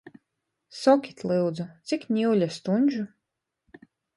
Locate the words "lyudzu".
1.31-1.67